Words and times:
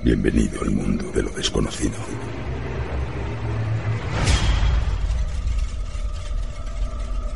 Bienvenido 0.00 0.62
al 0.62 0.70
mundo 0.70 1.10
de 1.10 1.24
lo 1.24 1.30
desconocido. 1.30 1.96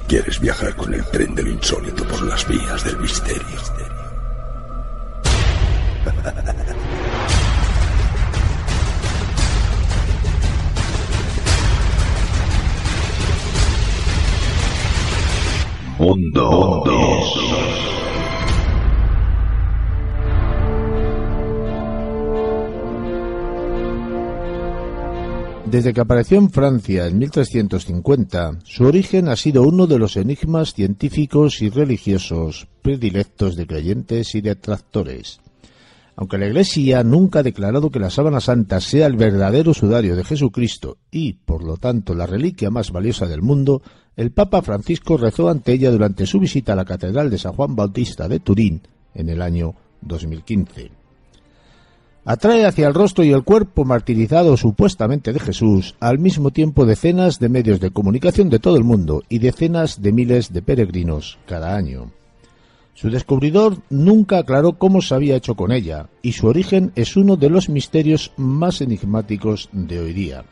¿Quieres 0.07 0.39
viajar 0.39 0.77
con 0.77 0.95
el 0.95 1.05
tren 1.07 1.35
de 1.35 1.43
lo 1.43 1.51
insólito 1.51 2.05
por 2.05 2.23
las 2.23 2.47
vías 2.47 2.85
del 2.85 2.99
misterio? 2.99 3.43
Mundo 15.99 16.85
Desde 25.73 25.95
que 25.95 26.03
apareció 26.03 26.37
en 26.37 26.51
Francia 26.51 27.07
en 27.07 27.17
1350, 27.17 28.59
su 28.63 28.85
origen 28.85 29.31
ha 29.31 29.37
sido 29.37 29.63
uno 29.63 29.87
de 29.87 29.99
los 29.99 30.19
enigmas 30.19 30.75
científicos 30.75 31.63
y 31.63 31.71
religiosos 31.71 32.69
predilectos 32.83 33.57
de 33.57 33.67
creyentes 33.67 34.35
y 34.35 34.43
detractores. 34.43 35.41
Aunque 36.15 36.37
la 36.37 36.49
Iglesia 36.49 37.03
nunca 37.05 37.39
ha 37.39 37.43
declarado 37.43 37.89
que 37.89 38.01
la 38.01 38.11
sábana 38.11 38.41
santa 38.41 38.83
sea 38.83 39.07
el 39.07 39.17
verdadero 39.17 39.73
sudario 39.73 40.15
de 40.15 40.25
Jesucristo 40.25 40.99
y, 41.11 41.33
por 41.33 41.65
lo 41.65 41.79
tanto, 41.79 42.15
la 42.15 42.27
reliquia 42.27 42.69
más 42.69 42.91
valiosa 42.91 43.27
del 43.27 43.41
mundo, 43.41 43.81
el 44.15 44.31
Papa 44.31 44.61
Francisco 44.61 45.17
rezó 45.17 45.49
ante 45.49 45.73
ella 45.73 45.91
durante 45.91 46.27
su 46.27 46.39
visita 46.39 46.75
a 46.75 46.77
la 46.77 46.85
Catedral 46.85 47.31
de 47.31 47.39
San 47.39 47.55
Juan 47.55 47.75
Bautista 47.75 48.29
de 48.29 48.41
Turín 48.41 48.83
en 49.15 49.31
el 49.31 49.41
año 49.41 49.75
2015. 50.03 51.02
Atrae 52.25 52.65
hacia 52.67 52.87
el 52.87 52.95
rostro 52.95 53.25
y 53.25 53.33
el 53.33 53.43
cuerpo 53.43 53.85
martirizado 53.85 54.57
supuestamente 54.57 55.33
de 55.33 55.41
Jesús 55.41 55.97
al 55.99 56.21
mismo 56.21 56.53
tiempo 56.53 56.87
decenas 56.87 57.41
de 57.41 57.49
medios 57.49 57.81
de 57.81 57.91
comunicación 57.91 58.49
de 58.49 58.61
todo 58.61 58.77
el 58.77 58.85
mundo 58.85 59.25
y 59.29 59.41
decenas 59.41 60.01
de 60.01 60.13
miles 60.13 60.53
de 60.53 60.63
peregrinos 60.63 61.39
cada 61.47 61.75
año. 61.75 62.13
Su 62.95 63.11
descubridor 63.11 63.79
nunca 63.91 64.39
aclaró 64.39 64.75
cómo 64.75 65.03
se 65.03 65.17
había 65.17 65.35
hecho 65.35 65.57
con 65.57 65.73
ella, 65.73 66.11
y 66.21 66.33
su 66.33 66.47
origen 66.47 66.93
es 66.95 67.17
uno 67.17 67.37
de 67.37 67.51
los 67.51 67.69
misterios 67.69 68.33
más 68.37 68.81
enigmáticos 68.81 69.69
de 69.73 69.99
hoy 69.99 70.13
día. 70.13 70.45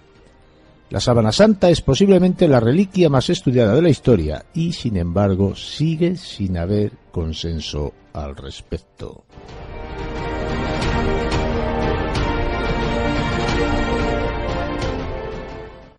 La 0.88 0.98
sábana 0.98 1.30
santa 1.30 1.70
es 1.70 1.82
posiblemente 1.82 2.48
la 2.48 2.58
reliquia 2.58 3.08
más 3.08 3.30
estudiada 3.30 3.76
de 3.76 3.82
la 3.82 3.90
historia 3.90 4.44
y, 4.54 4.72
sin 4.72 4.96
embargo, 4.96 5.54
sigue 5.54 6.16
sin 6.16 6.58
haber 6.58 6.90
consenso 7.12 7.92
al 8.12 8.34
respecto. 8.34 9.22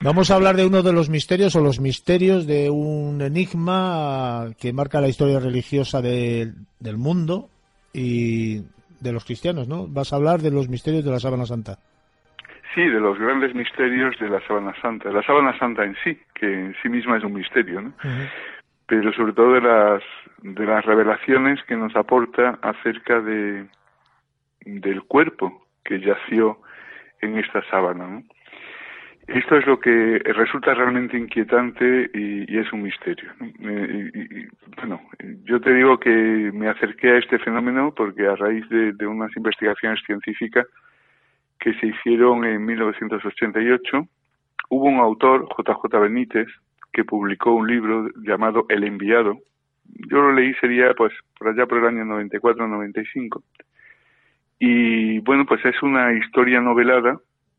Vamos 0.03 0.31
a 0.31 0.35
hablar 0.35 0.55
de 0.55 0.65
uno 0.65 0.81
de 0.81 0.93
los 0.93 1.11
misterios 1.11 1.55
o 1.55 1.61
los 1.61 1.79
misterios 1.79 2.47
de 2.47 2.71
un 2.71 3.21
enigma 3.21 4.47
que 4.59 4.73
marca 4.73 4.99
la 4.99 5.07
historia 5.07 5.39
religiosa 5.39 6.01
del 6.01 6.97
mundo 6.97 7.49
y 7.93 8.61
de 8.99 9.11
los 9.13 9.25
cristianos, 9.25 9.67
¿no? 9.67 9.85
Vas 9.87 10.11
a 10.11 10.15
hablar 10.15 10.39
de 10.39 10.49
los 10.49 10.69
misterios 10.69 11.05
de 11.05 11.11
la 11.11 11.19
sábana 11.19 11.45
santa. 11.45 11.77
Sí, 12.73 12.81
de 12.81 12.99
los 12.99 13.19
grandes 13.19 13.53
misterios 13.53 14.17
de 14.19 14.27
la 14.27 14.41
sábana 14.47 14.73
santa. 14.81 15.11
La 15.11 15.21
sábana 15.21 15.55
santa 15.59 15.83
en 15.83 15.95
sí, 16.03 16.19
que 16.33 16.51
en 16.51 16.75
sí 16.81 16.89
misma 16.89 17.17
es 17.17 17.23
un 17.23 17.33
misterio, 17.33 17.81
¿no? 17.81 17.93
Pero 18.87 19.13
sobre 19.13 19.33
todo 19.33 19.53
de 19.53 19.61
las, 19.61 20.01
de 20.41 20.65
las 20.65 20.83
revelaciones 20.83 21.63
que 21.65 21.75
nos 21.75 21.95
aporta 21.95 22.57
acerca 22.63 23.21
de, 23.21 23.67
del 24.65 25.03
cuerpo 25.03 25.67
que 25.83 25.99
yació 25.99 26.59
en 27.21 27.37
esta 27.37 27.61
sábana, 27.69 28.07
¿no? 28.07 28.23
Esto 29.27 29.57
es 29.57 29.65
lo 29.65 29.79
que 29.79 30.19
resulta 30.19 30.73
realmente 30.73 31.17
inquietante 31.17 32.09
y, 32.13 32.57
es 32.57 32.71
un 32.73 32.83
misterio. 32.83 33.31
Eh, 33.59 34.47
bueno, 34.77 35.01
yo 35.43 35.61
te 35.61 35.73
digo 35.73 35.99
que 35.99 36.51
me 36.53 36.67
acerqué 36.67 37.11
a 37.11 37.17
este 37.17 37.39
fenómeno 37.39 37.93
porque 37.95 38.27
a 38.27 38.35
raíz 38.35 38.67
de, 38.69 38.93
de 38.93 39.07
unas 39.07 39.35
investigaciones 39.37 40.01
científicas 40.05 40.65
que 41.59 41.73
se 41.75 41.87
hicieron 41.87 42.43
en 42.43 42.65
1988. 42.65 44.07
Hubo 44.69 44.85
un 44.85 44.99
autor, 44.99 45.47
JJ 45.57 45.99
Benítez, 45.99 46.47
que 46.91 47.05
publicó 47.05 47.53
un 47.53 47.67
libro 47.67 48.09
llamado 48.23 48.65
El 48.69 48.83
enviado. 48.83 49.37
Yo 50.09 50.21
lo 50.21 50.33
leí 50.33 50.53
sería 50.55 50.93
pues 50.93 51.13
por 51.37 51.49
allá 51.49 51.65
por 51.67 51.77
el 51.77 51.85
año 51.85 52.05
94-95. 52.05 53.43
Y 54.59 55.19
bueno, 55.19 55.45
pues 55.45 55.63
es 55.65 55.81
una 55.81 56.13
historia 56.13 56.61
novelada 56.61 57.17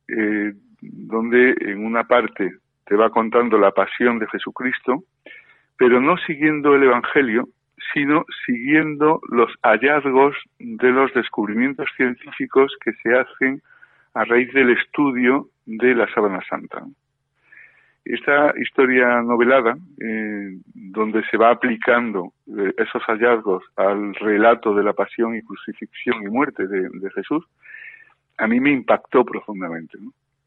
eh, 0.09 0.53
donde 0.83 1.55
en 1.61 1.85
una 1.85 2.05
parte 2.05 2.57
te 2.85 2.97
va 2.97 3.11
contando 3.11 3.59
la 3.59 3.71
pasión 3.71 4.19
de 4.19 4.27
Jesucristo, 4.29 5.05
pero 5.79 6.01
no 6.01 6.17
siguiendo 6.19 6.75
el 6.75 6.83
Evangelio, 6.83 7.49
sino 7.93 8.25
siguiendo 8.47 9.21
los 9.31 9.51
hallazgos 9.63 10.37
de 10.59 10.91
los 10.91 11.13
descubrimientos 11.15 11.89
científicos 11.97 12.73
que 12.85 12.93
se 13.03 13.17
hacen 13.17 13.63
a 14.15 14.25
raíz 14.25 14.53
del 14.53 14.71
estudio 14.71 15.49
de 15.67 15.95
la 15.95 16.13
sábana 16.13 16.41
santa. 16.49 16.85
Esta 18.05 18.53
historia 18.59 19.23
novelada, 19.23 19.77
eh, 20.01 20.59
donde 20.75 21.23
se 21.31 21.37
va 21.37 21.51
aplicando 21.51 22.33
eh, 22.49 22.75
esos 22.77 23.03
hallazgos 23.05 23.63
al 23.77 24.15
relato 24.17 24.75
de 24.75 24.83
la 24.83 24.93
pasión 24.93 25.37
y 25.37 25.43
crucifixión 25.43 26.23
y 26.23 26.27
muerte 26.27 26.67
de, 26.67 27.11
Jesús, 27.15 27.45
a 28.39 28.49
mí 28.49 28.59
me 28.59 28.73
impactó 28.73 29.25
profundamente. 29.25 29.99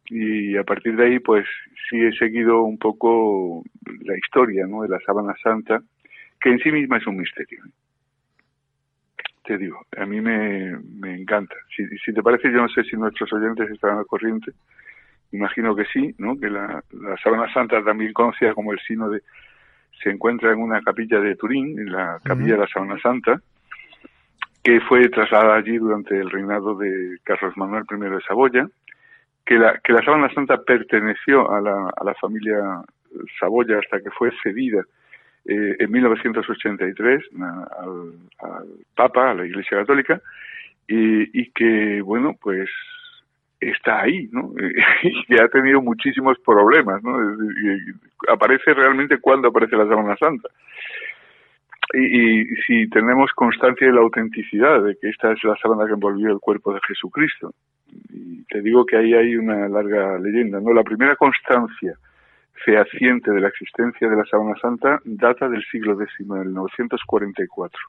Y 0.10 0.56
a 0.58 0.64
partir 0.64 0.96
de 0.96 1.06
ahí, 1.06 1.20
pues 1.20 1.46
sí 1.90 1.98
he 2.02 2.12
seguido 2.14 2.64
un 2.64 2.78
poco 2.78 3.64
la 4.02 4.18
historia 4.18 4.66
¿no? 4.68 4.84
de 4.84 4.90
la 4.90 5.00
sábana 5.00 5.36
santa, 5.42 5.82
que 6.40 6.50
en 6.50 6.60
sí 6.60 6.72
misma 6.72 6.98
es 6.98 7.08
un 7.08 7.18
misterio 7.18 7.64
te 9.46 9.58
digo, 9.58 9.80
a 9.98 10.06
mí 10.06 10.22
me, 10.22 10.74
encanta. 11.04 11.56
Si, 11.76 11.86
si, 12.00 12.14
te 12.14 12.24
parece, 12.24 12.52
yo 12.52 12.58
no 12.58 12.70
sé 12.70 12.84
si 12.84 12.96
nuestros 12.98 13.32
oyentes 13.32 13.70
están 13.70 13.98
al 13.98 14.06
corriente, 14.06 14.52
imagino 15.32 15.76
que 15.76 15.86
sí, 15.86 16.16
¿no? 16.18 16.38
Que 16.40 16.50
la, 16.50 16.84
la 16.92 17.18
Sábana 17.24 17.52
Santa, 17.54 17.84
también 17.84 18.14
conocida 18.14 18.54
como 18.54 18.74
el 18.74 18.80
Sino 18.80 19.10
de, 19.10 19.22
se 20.02 20.10
encuentra 20.10 20.52
en 20.52 20.60
una 20.60 20.82
capilla 20.82 21.20
de 21.20 21.36
Turín, 21.36 21.80
en 21.80 21.92
la 21.92 22.20
capilla 22.24 22.54
de 22.54 22.62
la 22.62 22.68
Sábana 22.68 23.00
Santa, 23.00 23.40
que 24.64 24.82
fue 24.82 25.08
trasladada 25.10 25.58
allí 25.58 25.78
durante 25.78 26.18
el 26.20 26.30
reinado 26.30 26.76
de 26.76 27.18
Carlos 27.24 27.56
Manuel 27.56 27.86
I 27.90 27.96
de 27.98 28.22
Saboya, 28.28 28.68
que 29.46 29.56
la, 29.56 29.80
que 29.84 29.94
la 29.94 30.04
Sábana 30.04 30.34
Santa 30.34 30.58
perteneció 30.58 31.52
a 31.52 31.62
la, 31.62 31.90
a 31.96 32.04
la 32.04 32.14
familia 32.16 32.84
Saboya 33.40 33.80
hasta 33.80 34.02
que 34.02 34.10
fue 34.12 34.32
cedida 34.44 34.84
eh, 35.46 35.76
en 35.80 35.92
1983 35.92 37.24
al, 37.40 38.14
al, 38.40 38.68
Papa, 38.96 39.32
a 39.32 39.34
la 39.36 39.46
Iglesia 39.46 39.78
Católica, 39.78 40.20
y, 40.88 41.40
y 41.40 41.52
que, 41.52 42.02
bueno, 42.02 42.36
pues 42.42 42.70
está 43.60 44.02
ahí, 44.02 44.28
¿no? 44.32 44.52
y 45.04 45.26
que 45.26 45.42
ha 45.42 45.48
tenido 45.50 45.82
muchísimos 45.82 46.38
problemas, 46.40 47.04
¿no? 47.04 47.16
aparece 48.28 48.74
realmente 48.74 49.20
cuando 49.20 49.50
aparece 49.50 49.78
la 49.78 49.88
Sábana 49.88 50.18
Santa. 50.18 50.50
Y, 51.94 52.42
y, 52.42 52.46
si 52.66 52.90
tenemos 52.90 53.32
constancia 53.34 53.86
de 53.86 53.94
la 53.94 54.02
autenticidad 54.02 54.82
de 54.82 54.98
que 55.00 55.10
esta 55.10 55.32
es 55.32 55.44
la 55.44 55.56
sábana 55.58 55.86
que 55.86 55.94
envolvió 55.94 56.32
el 56.32 56.40
cuerpo 56.40 56.74
de 56.74 56.80
Jesucristo. 56.88 57.54
Te 58.50 58.62
digo 58.62 58.86
que 58.86 58.98
ahí 58.98 59.14
hay 59.14 59.36
una 59.36 59.68
larga 59.68 60.18
leyenda, 60.20 60.60
¿no? 60.60 60.74
La 60.74 60.84
primera 60.84 61.16
constancia 61.16 61.98
fehaciente 62.64 63.32
de 63.32 63.42
la 63.42 63.50
existencia 63.50 64.10
de 64.10 64.16
la 64.16 64.26
Sábana 64.26 64.56
Santa 64.62 65.00
data 65.04 65.50
del 65.50 65.64
siglo 65.66 66.02
X, 66.02 66.28
del 66.28 66.54
944, 66.54 67.80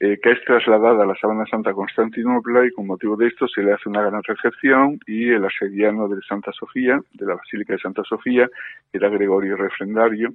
eh, 0.00 0.18
que 0.22 0.30
es 0.30 0.44
trasladada 0.44 1.02
a 1.02 1.06
la 1.06 1.16
Sábana 1.16 1.44
Santa 1.46 1.70
a 1.70 1.74
Constantinopla 1.74 2.66
y 2.66 2.70
con 2.70 2.86
motivo 2.86 3.16
de 3.16 3.28
esto 3.28 3.48
se 3.48 3.62
le 3.62 3.72
hace 3.72 3.88
una 3.88 4.02
gran 4.02 4.22
recepción 4.22 5.00
y 5.06 5.30
el 5.30 5.44
asediano 5.44 6.08
de 6.08 6.20
Santa 6.22 6.52
Sofía, 6.52 7.00
de 7.14 7.26
la 7.26 7.34
Basílica 7.34 7.72
de 7.72 7.80
Santa 7.80 8.02
Sofía, 8.04 8.48
que 8.90 8.98
era 8.98 9.08
Gregorio 9.08 9.56
Refrendario, 9.56 10.32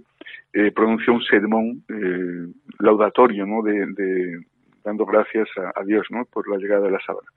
eh, 0.51 0.71
pronunció 0.71 1.13
un 1.13 1.21
sermón 1.21 1.83
eh, 1.89 2.47
laudatorio, 2.79 3.45
¿no? 3.45 3.61
De, 3.61 4.41
dando 4.83 5.05
gracias 5.05 5.47
a, 5.57 5.83
Dios. 5.85 6.07
Por 6.31 6.49
la 6.49 6.57
llegada 6.57 6.85
de 6.85 6.91
la 6.91 6.99
sábana. 6.99 7.29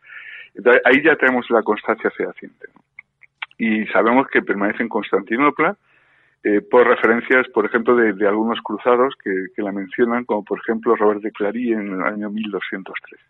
Ahí 0.85 1.03
ya 1.03 1.17
tenemos 1.17 1.49
la 1.51 1.63
constancia 1.63 2.11
fehaciente. 2.11 2.69
Y 3.59 3.87
sabemos 3.87 4.27
que 4.29 4.43
permanece 4.43 4.83
en 4.83 4.89
Constantinopla, 4.89 5.77
eh, 6.45 6.61
por 6.61 6.87
referencias, 6.87 7.49
por 7.49 7.67
ejemplo, 7.67 7.97
de, 7.97 8.27
algunos 8.27 8.61
cruzados 8.61 9.15
que, 9.23 9.49
la 9.57 9.73
mencionan, 9.73 10.25
como 10.25 10.45
por 10.45 10.61
ejemplo 10.61 10.95
Robert 10.95 11.21
de 11.21 11.33
Clary 11.33 11.73
en 11.73 11.95
el 11.95 12.03
año 12.03 12.31
1203. 12.31 13.21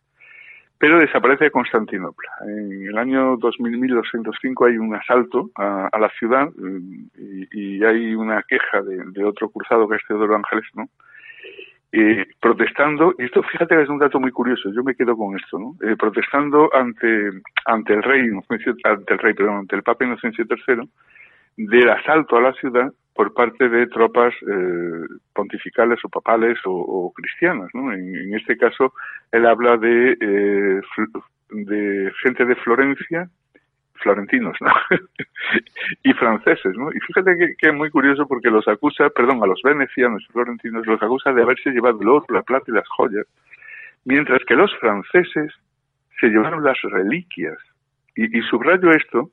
Pero 0.78 0.98
desaparece 0.98 1.44
de 1.44 1.50
Constantinopla. 1.50 2.30
En 2.46 2.88
el 2.88 2.98
año 2.98 3.38
2000, 3.38 3.78
1205 3.78 4.66
hay 4.66 4.76
un 4.76 4.94
asalto 4.94 5.50
a, 5.54 5.88
la 5.98 6.10
ciudad 6.18 6.50
y, 7.52 7.82
hay 7.82 8.14
una 8.14 8.42
queja 8.42 8.82
de, 8.82 9.24
otro 9.24 9.48
cruzado 9.48 9.88
que 9.88 9.96
es 9.96 10.02
Teodoro 10.06 10.36
Ángeles, 10.36 10.66
¿no? 10.74 10.90
Eh, 11.92 12.26
protestando, 12.40 13.14
y 13.18 13.24
esto 13.24 13.42
fíjate 13.42 13.76
que 13.76 13.82
es 13.82 13.88
un 13.88 13.98
dato 13.98 14.18
muy 14.20 14.30
curioso, 14.30 14.70
yo 14.72 14.82
me 14.82 14.94
quedo 14.94 15.16
con 15.16 15.36
esto, 15.36 15.58
¿no? 15.58 15.76
Eh, 15.82 15.96
protestando 15.96 16.68
ante, 16.74 17.30
ante 17.64 17.94
el 17.94 18.02
rey, 18.02 18.28
ante 18.84 19.12
el 19.14 19.18
rey, 19.18 19.34
perdón, 19.34 19.58
ante 19.60 19.76
el 19.76 19.82
Papa 19.82 20.04
Inocencio 20.04 20.44
III, 20.48 20.88
del 21.56 21.88
asalto 21.88 22.36
a 22.36 22.42
la 22.42 22.52
ciudad 22.54 22.92
por 23.14 23.32
parte 23.32 23.68
de 23.68 23.86
tropas 23.86 24.34
eh, 24.42 25.06
pontificales 25.32 25.98
o 26.04 26.08
papales 26.08 26.58
o, 26.66 27.12
cristianas, 27.14 27.68
¿no? 27.72 27.92
En, 27.92 28.34
este 28.34 28.58
caso, 28.58 28.92
él 29.32 29.46
habla 29.46 29.78
de, 29.78 30.16
eh, 30.20 30.80
de 31.50 32.12
gente 32.22 32.44
de 32.44 32.56
Florencia 32.56 33.30
florentinos, 33.96 34.56
¿no? 34.60 34.72
y 36.02 36.12
franceses, 36.14 36.76
¿no? 36.76 36.90
Y 36.92 37.00
fíjate 37.00 37.56
que, 37.58 37.68
es 37.68 37.74
muy 37.74 37.90
curioso 37.90 38.26
porque 38.26 38.50
los 38.50 38.66
acusa, 38.68 39.10
perdón, 39.10 39.42
a 39.42 39.46
los 39.46 39.60
venecianos 39.62 40.22
y 40.28 40.32
florentinos 40.32 40.86
los 40.86 41.02
acusa 41.02 41.32
de 41.32 41.42
haberse 41.42 41.70
llevado 41.70 42.00
el 42.00 42.08
oro, 42.08 42.26
la 42.30 42.42
plata 42.42 42.64
y 42.68 42.72
las 42.72 42.88
joyas, 42.88 43.26
mientras 44.04 44.44
que 44.46 44.54
los 44.54 44.74
franceses 44.78 45.52
se 46.20 46.28
llevaron 46.28 46.64
las 46.64 46.80
reliquias. 46.82 47.58
Y, 48.14 48.40
subrayo 48.42 48.90
esto 48.92 49.30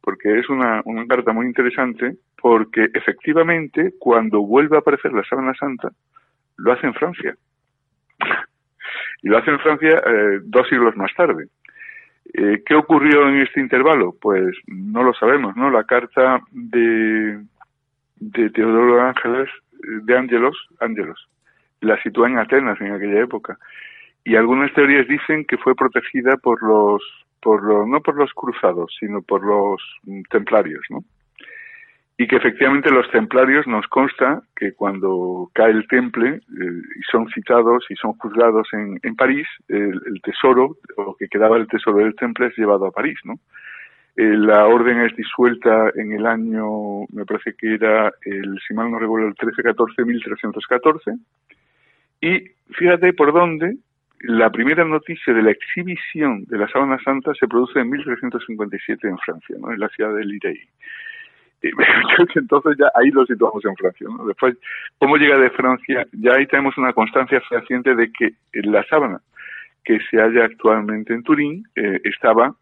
porque 0.00 0.38
es 0.38 0.48
una, 0.48 0.82
una 0.84 1.06
carta 1.06 1.32
muy 1.32 1.46
interesante, 1.46 2.16
porque 2.40 2.88
efectivamente 2.94 3.94
cuando 3.98 4.40
vuelve 4.40 4.76
a 4.76 4.80
aparecer 4.80 5.12
la 5.12 5.24
sábana 5.24 5.54
santa, 5.54 5.90
lo 6.56 6.72
hace 6.72 6.86
en 6.86 6.94
Francia. 6.94 7.36
y 9.22 9.28
lo 9.28 9.38
hace 9.38 9.50
en 9.50 9.58
Francia 9.60 10.02
eh, 10.06 10.40
dos 10.42 10.68
siglos 10.68 10.96
más 10.96 11.12
tarde. 11.14 11.46
Eh, 12.34 12.62
¿Qué 12.66 12.74
ocurrió 12.74 13.28
en 13.28 13.40
este 13.40 13.60
intervalo? 13.60 14.14
Pues 14.20 14.56
no 14.66 15.02
lo 15.02 15.14
sabemos, 15.14 15.56
¿no? 15.56 15.70
La 15.70 15.84
carta 15.84 16.40
de, 16.50 17.40
de 18.16 18.50
Teodoro 18.50 19.00
Ángeles, 19.00 19.48
de 20.02 20.16
Ángelos, 20.16 20.56
Ángelos, 20.80 21.28
la 21.80 22.00
sitúa 22.02 22.28
en 22.28 22.38
Atenas 22.38 22.80
en 22.80 22.92
aquella 22.92 23.20
época. 23.20 23.58
Y 24.24 24.34
algunas 24.34 24.72
teorías 24.74 25.06
dicen 25.06 25.44
que 25.44 25.56
fue 25.56 25.74
protegida 25.74 26.36
por 26.36 26.62
los, 26.62 27.02
por 27.40 27.62
los, 27.62 27.86
no 27.86 28.00
por 28.00 28.16
los 28.16 28.32
cruzados, 28.34 28.94
sino 28.98 29.22
por 29.22 29.44
los 29.44 29.80
templarios, 30.30 30.82
¿no? 30.90 31.04
Y 32.18 32.26
que 32.26 32.36
efectivamente 32.36 32.90
los 32.90 33.10
templarios 33.10 33.66
nos 33.66 33.86
consta 33.88 34.42
que 34.56 34.72
cuando 34.72 35.50
cae 35.52 35.70
el 35.70 35.86
temple 35.86 36.36
eh, 36.36 36.82
y 36.96 37.02
son 37.10 37.28
citados 37.28 37.84
y 37.90 37.96
son 37.96 38.14
juzgados 38.14 38.68
en, 38.72 38.98
en 39.02 39.16
París, 39.16 39.46
el, 39.68 40.00
tesoro, 40.22 40.76
o 40.96 41.14
que 41.14 41.28
quedaba 41.28 41.58
del 41.58 41.66
tesoro 41.66 41.98
del 41.98 42.14
temple 42.16 42.46
es 42.46 42.56
llevado 42.56 42.86
a 42.86 42.90
París, 42.90 43.18
¿no? 43.24 43.34
Eh, 44.16 44.34
la 44.34 44.64
orden 44.66 45.02
es 45.02 45.14
disuelta 45.14 45.90
en 45.94 46.12
el 46.12 46.24
año, 46.24 47.02
me 47.12 47.26
parece 47.26 47.52
que 47.52 47.74
era 47.74 48.10
el, 48.24 48.58
si 48.66 48.72
mal 48.72 48.90
no 48.90 48.98
recuerdo, 48.98 49.26
el 49.26 49.34
1314, 49.34 50.04
1314. 50.04 51.10
Y 52.22 52.44
fíjate 52.78 53.12
por 53.12 53.34
dónde 53.34 53.76
la 54.20 54.48
primera 54.50 54.86
noticia 54.86 55.34
de 55.34 55.42
la 55.42 55.50
exhibición 55.50 56.44
de 56.46 56.56
la 56.56 56.68
sábana 56.68 56.98
santa 57.04 57.34
se 57.34 57.46
produce 57.46 57.78
en 57.78 57.90
1357 57.90 59.06
en 59.06 59.18
Francia, 59.18 59.56
¿no? 59.60 59.70
en 59.70 59.80
la 59.80 59.88
ciudad 59.90 60.14
de 60.14 60.24
Lirey. 60.24 60.60
entonces 62.34 62.76
ya 62.78 62.90
ahí 62.94 63.10
lo 63.10 63.24
situamos 63.26 63.64
en 63.64 63.76
Francia. 63.76 64.06
¿no? 64.10 64.26
Después, 64.26 64.56
¿cómo 64.98 65.16
llega 65.16 65.38
de 65.38 65.50
Francia? 65.50 66.06
Ya 66.12 66.32
ahí 66.34 66.46
tenemos 66.46 66.76
una 66.78 66.92
constancia 66.92 67.40
fehaciente 67.48 67.94
de 67.94 68.12
que 68.12 68.34
la 68.52 68.84
sábana 68.84 69.20
que 69.84 69.98
se 70.10 70.18
halla 70.18 70.44
actualmente 70.44 71.14
en 71.14 71.22
Turín 71.22 71.64
eh, 71.76 72.00
estaba 72.04 72.54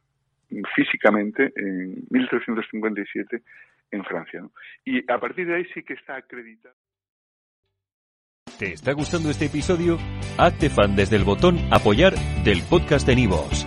físicamente 0.75 1.53
en 1.57 2.05
1357 2.11 3.43
en 3.91 4.05
Francia. 4.05 4.41
¿no? 4.43 4.51
Y 4.85 5.11
a 5.11 5.19
partir 5.19 5.47
de 5.47 5.57
ahí 5.57 5.65
sí 5.73 5.83
que 5.83 5.95
está 5.95 6.17
acreditado. 6.17 6.75
¿Te 8.59 8.73
está 8.73 8.93
gustando 8.93 9.31
este 9.31 9.47
episodio? 9.47 9.99
Hazte 10.39 10.71
fan 10.71 10.95
desde 10.95 11.17
el 11.17 11.25
botón 11.25 11.59
apoyar 11.73 12.15
del 12.45 12.63
podcast 12.71 13.07
de 13.07 13.17
Nivos. 13.17 13.67